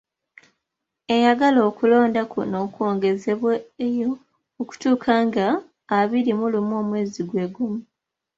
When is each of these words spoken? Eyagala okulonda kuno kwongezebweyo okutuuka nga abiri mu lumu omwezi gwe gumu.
Eyagala 1.15 1.59
okulonda 1.69 2.21
kuno 2.31 2.59
kwongezebweyo 2.73 4.09
okutuuka 4.61 5.13
nga 5.27 5.45
abiri 5.97 6.31
mu 6.39 6.45
lumu 6.53 6.73
omwezi 6.81 7.21
gwe 7.29 7.45
gumu. 7.53 7.79